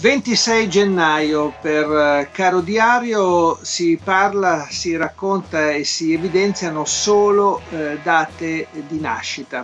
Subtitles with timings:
[0.00, 7.98] 26 gennaio per eh, Caro Diario si parla, si racconta e si evidenziano solo eh,
[8.02, 9.62] date di nascita.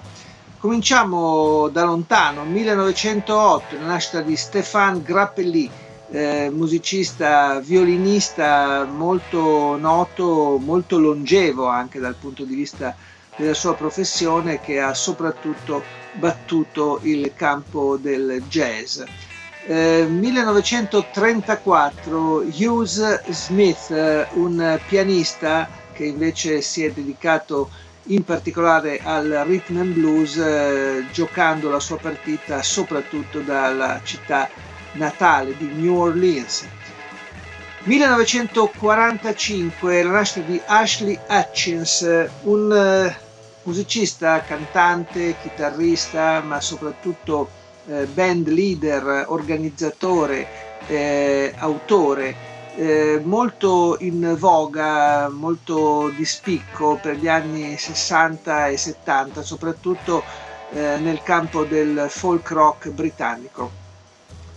[0.59, 5.71] Cominciamo da lontano, 1908, la nascita di Stéphane Grappelli,
[6.11, 12.95] eh, musicista, violinista molto noto, molto longevo anche dal punto di vista
[13.37, 15.83] della sua professione che ha soprattutto
[16.13, 19.01] battuto il campo del jazz.
[19.67, 27.69] 1934 eh, Hughes Smith, eh, un pianista che invece si è dedicato
[28.09, 34.49] in particolare al rhythm and blues, eh, giocando la sua partita soprattutto dalla città
[34.93, 36.65] natale di New Orleans.
[37.83, 43.13] 1945 la nascita di Ashley Hutchins, un
[43.63, 47.49] musicista, cantante, chitarrista, ma soprattutto
[47.89, 50.47] eh, band leader, organizzatore,
[50.87, 52.35] eh, autore,
[52.77, 60.23] eh, molto in voga, molto di spicco per gli anni 60 e 70, soprattutto
[60.73, 63.85] eh, nel campo del folk rock britannico.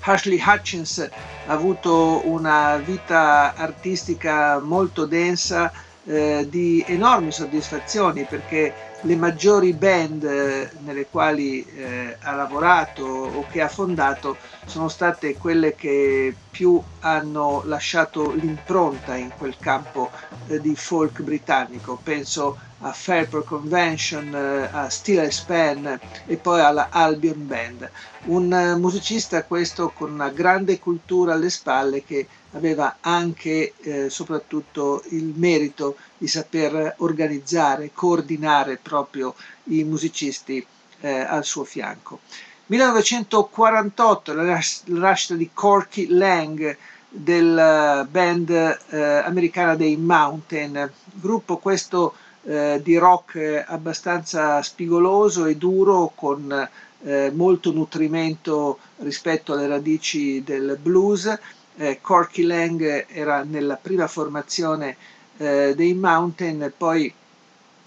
[0.01, 1.07] Ashley Hutchins
[1.47, 5.71] ha avuto una vita artistica molto densa,
[6.05, 13.45] eh, di enormi soddisfazioni perché le maggiori band eh, nelle quali eh, ha lavorato o
[13.47, 20.11] che ha fondato sono state quelle che più hanno lasciato l'impronta in quel campo
[20.47, 21.99] eh, di folk britannico.
[22.01, 27.89] Penso a Fairport Convention, eh, a Steel Span e poi alla Albion Band.
[28.25, 35.03] Un eh, musicista questo con una grande cultura alle spalle che aveva anche eh, soprattutto
[35.09, 39.35] il merito di saper organizzare, coordinare proprio
[39.65, 40.65] i musicisti
[41.01, 42.19] eh, al suo fianco.
[42.67, 46.77] 1948 la, nascita di Corky Lang
[47.11, 48.49] del band
[48.89, 52.13] eh, americana dei Mountain, gruppo questo
[52.43, 56.69] eh, di rock abbastanza spigoloso e duro con
[57.01, 61.37] eh, molto nutrimento rispetto alle radici del blues
[61.79, 64.97] eh, Corky Lang era nella prima formazione
[65.37, 67.11] eh, dei Mountain, poi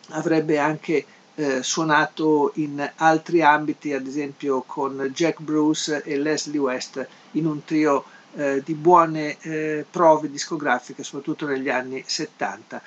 [0.08, 7.06] avrebbe anche eh, suonato in altri ambiti, ad esempio con Jack Bruce e Leslie West
[7.32, 12.82] in un trio eh, di buone eh, prove discografiche, soprattutto negli anni 70.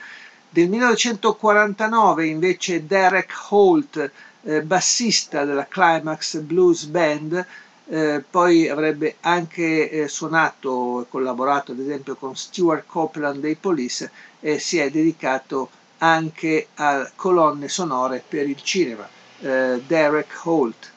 [0.50, 4.12] Del 1949 invece Derek Holt,
[4.44, 7.46] eh, bassista della Climax Blues Band,
[7.88, 14.10] eh, poi avrebbe anche eh, suonato e collaborato ad esempio con Stuart Copeland dei Police
[14.40, 15.70] e si è dedicato
[16.00, 19.08] anche a colonne sonore per il cinema,
[19.42, 20.92] eh, Derek Holt.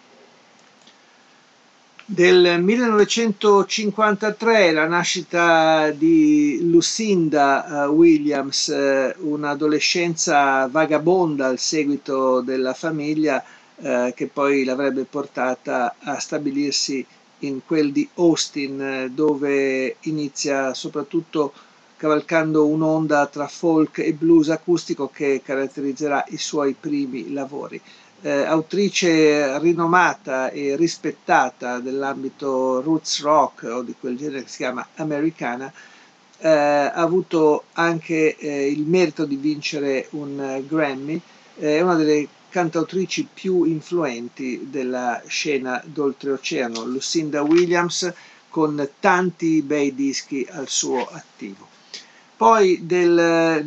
[2.11, 13.45] Del 1953 la nascita di Lucinda uh, Williams, uh, un'adolescenza vagabonda al seguito della famiglia,
[13.77, 17.05] eh, che poi l'avrebbe portata a stabilirsi
[17.41, 21.53] in quel di Austin, eh, dove inizia soprattutto
[21.99, 27.79] cavalcando un'onda tra folk e blues acustico che caratterizzerà i suoi primi lavori.
[28.21, 34.85] Eh, autrice rinomata e rispettata dell'ambito roots rock o di quel genere che si chiama
[34.97, 35.73] americana,
[36.41, 41.21] eh, ha avuto anche eh, il merito di vincere un Grammy,
[41.55, 48.13] è una delle cantautrici più influenti della scena d'oltreoceano, Lucinda Williams
[48.49, 51.69] con tanti bei dischi al suo attivo.
[52.37, 53.63] Poi del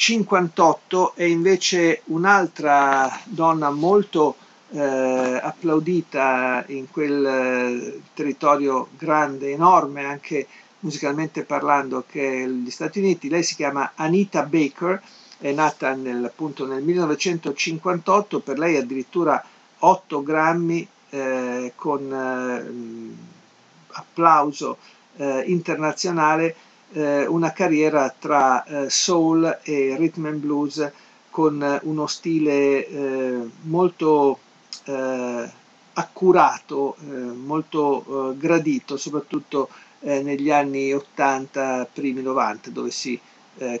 [0.00, 4.34] 1958 è invece un'altra donna molto
[4.70, 10.46] eh, applaudita in quel eh, territorio grande, enorme, anche
[10.80, 13.28] musicalmente parlando, che è gli Stati Uniti.
[13.28, 15.02] Lei si chiama Anita Baker
[15.36, 19.42] è nata nel, appunto nel 1958, per lei addirittura
[19.80, 23.14] 8 grammi eh, con eh,
[23.92, 24.78] applauso
[25.16, 26.54] eh, internazionale,
[26.92, 30.92] eh, una carriera tra eh, soul e rhythm and blues
[31.30, 34.38] con uno stile eh, molto
[34.84, 35.50] eh,
[35.92, 39.68] accurato, eh, molto eh, gradito, soprattutto
[40.02, 43.20] negli anni 80, primi 90, dove si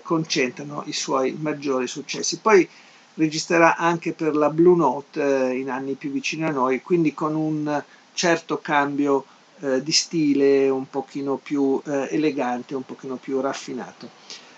[0.02, 2.40] concentrano i suoi maggiori successi.
[2.40, 2.68] Poi
[3.14, 5.22] registrerà anche per la Blue Note
[5.54, 9.24] in anni più vicini a noi, quindi con un certo cambio
[9.60, 14.08] eh, di stile un pochino più elegante, un pochino più raffinato.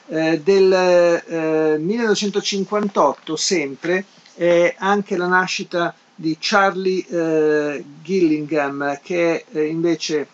[0.07, 4.05] del 1958 sempre
[4.35, 10.27] è anche la nascita di Charlie eh, Gillingham, che è eh, invece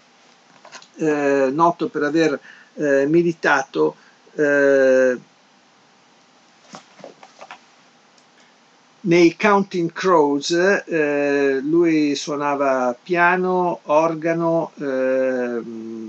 [0.96, 2.38] eh, noto per aver
[2.74, 3.96] eh, militato
[9.02, 10.50] nei Counting Crows.
[10.50, 14.72] Eh, lui suonava piano, organo,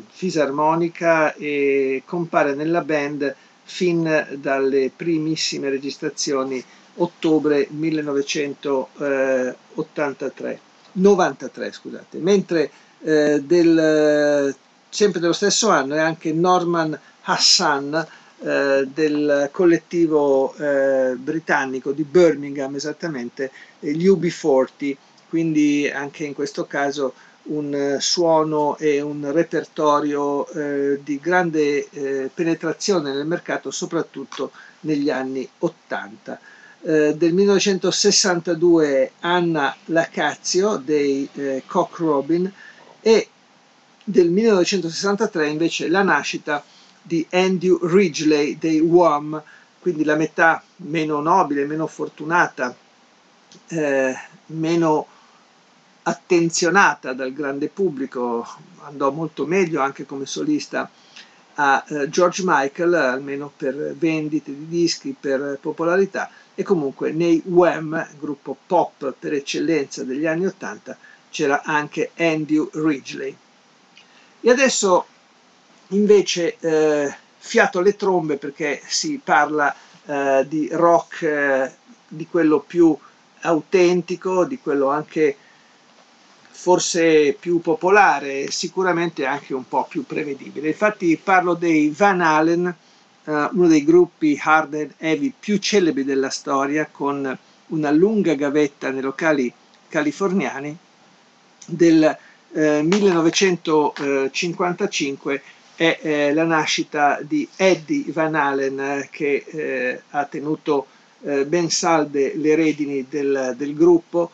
[0.09, 6.63] fisarmonica e compare nella band fin dalle primissime registrazioni
[6.95, 10.59] ottobre 1983,
[10.93, 12.71] 93 scusate, mentre
[13.01, 14.55] eh, del,
[14.89, 18.07] sempre dello stesso anno è anche Norman Hassan
[18.41, 24.95] eh, del collettivo eh, britannico di Birmingham esattamente, gli UB40,
[25.29, 27.13] quindi anche in questo caso
[27.43, 34.51] un suono e un repertorio eh, di grande eh, penetrazione nel mercato, soprattutto
[34.81, 36.39] negli anni 80
[36.81, 42.51] eh, del 1962 Anna Lacazio dei eh, Cock Robin
[43.01, 43.27] e
[44.03, 46.63] del 1963 invece la nascita
[47.01, 49.41] di Andrew Ridgely dei Wham,
[49.79, 52.75] quindi la metà meno nobile, meno fortunata,
[53.67, 54.15] eh,
[54.47, 55.07] meno
[56.03, 58.47] attenzionata dal grande pubblico,
[58.83, 60.89] andò molto meglio anche come solista
[61.55, 68.07] a eh, George Michael, almeno per vendite di dischi, per popolarità, e comunque nei Wham,
[68.17, 70.97] gruppo pop per eccellenza degli anni Ottanta,
[71.29, 73.35] c'era anche Andrew Ridgely.
[74.41, 75.05] E adesso
[75.89, 79.73] invece eh, fiato alle trombe perché si parla
[80.05, 81.71] eh, di rock eh,
[82.07, 82.95] di quello più
[83.41, 85.35] autentico, di quello anche
[86.51, 90.67] forse più popolare, sicuramente anche un po' più prevedibile.
[90.67, 92.75] Infatti parlo dei Van Halen,
[93.23, 97.37] uh, uno dei gruppi hard and heavy più celebri della storia, con
[97.67, 99.53] una lunga gavetta nei locali
[99.87, 100.77] californiani
[101.65, 102.17] del
[102.51, 105.41] eh, 1955
[105.79, 110.87] è eh, la nascita di Eddie Van Halen eh, che eh, ha tenuto
[111.21, 114.29] eh, ben salde le redini del, del, gruppo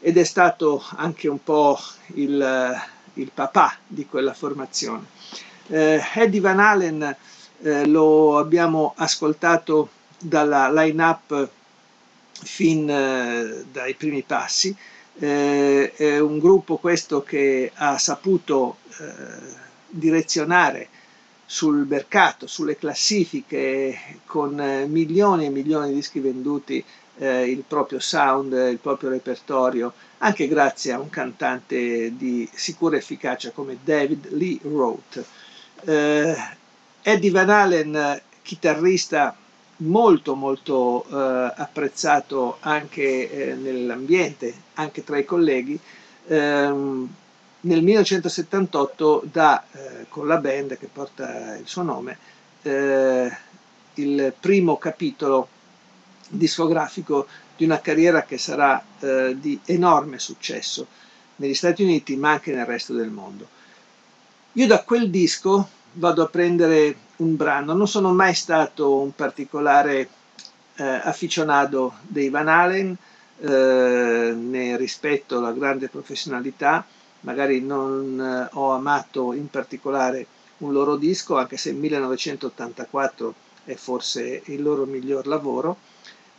[0.00, 1.78] ed è stato anche un po'
[2.14, 2.76] il,
[3.14, 5.04] il papà di quella formazione.
[5.68, 7.16] Eh, Eddie Van Halen
[7.60, 11.48] eh, lo abbiamo ascoltato dalla line-up
[12.42, 14.76] fin eh, dai primi passi.
[15.20, 20.88] Eh, è un gruppo questo che ha saputo eh, direzionare
[21.44, 26.84] sul mercato, sulle classifiche, con eh, milioni e milioni di dischi venduti,
[27.18, 33.50] eh, il proprio sound, il proprio repertorio, anche grazie a un cantante di sicura efficacia
[33.50, 35.24] come David Lee Roth.
[35.84, 36.36] Eh,
[37.02, 39.34] Eddie Van Halen, chitarrista
[39.78, 45.78] molto molto eh, apprezzato anche eh, nell'ambiente, anche tra i colleghi,
[46.26, 47.08] ehm,
[47.60, 52.18] nel 1978 dà eh, con la band che porta il suo nome
[52.62, 53.30] eh,
[53.94, 55.48] il primo capitolo
[56.28, 60.86] discografico di una carriera che sarà eh, di enorme successo
[61.36, 63.48] negli Stati Uniti ma anche nel resto del mondo.
[64.52, 67.74] Io da quel disco vado a prendere un brano.
[67.74, 70.08] Non sono mai stato un particolare
[70.76, 72.96] eh, afficionato dei Van Halen,
[73.40, 76.84] eh, ne rispetto la grande professionalità,
[77.20, 80.26] magari non eh, ho amato in particolare
[80.58, 83.34] un loro disco, anche se il 1984
[83.64, 85.78] è forse il loro miglior lavoro.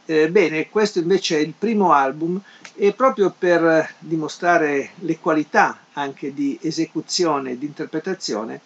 [0.05, 2.41] Eh, bene, questo invece è il primo album
[2.75, 8.61] e proprio per dimostrare le qualità anche di esecuzione e di interpretazione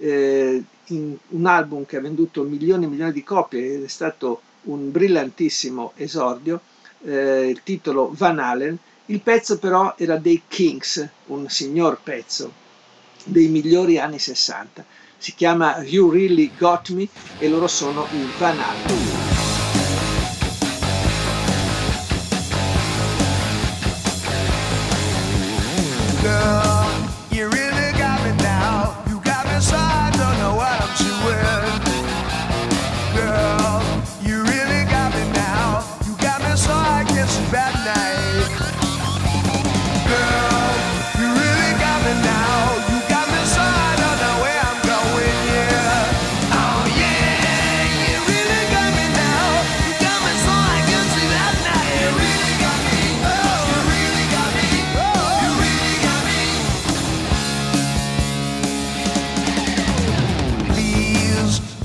[0.00, 4.90] eh, un album che ha venduto milioni e milioni di copie ed è stato un
[4.90, 6.60] brillantissimo esordio,
[7.02, 8.76] eh, il titolo Van Halen,
[9.10, 12.52] il pezzo però era dei Kings, un signor pezzo
[13.24, 14.84] dei migliori anni 60.
[15.18, 19.19] Si chiama You Really Got Me e loro sono i Van Halen.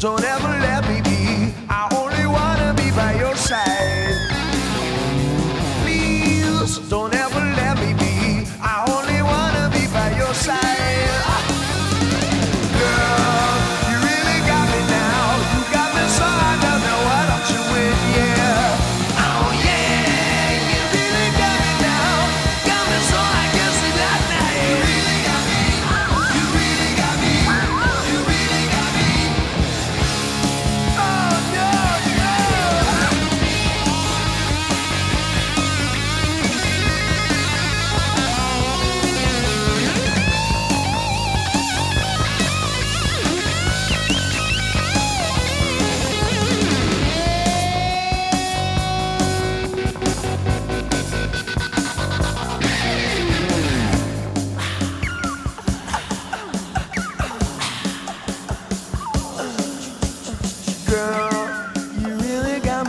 [0.05, 0.54] Don't ever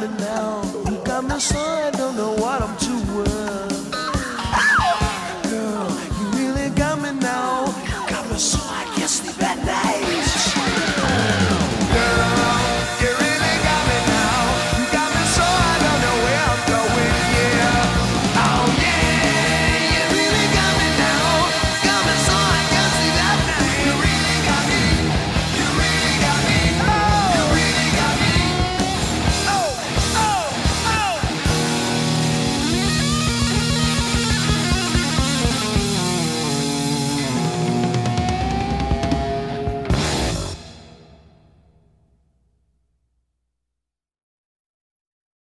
[0.08, 0.62] melhor.
[0.84, 1.95] Nunca mais sonho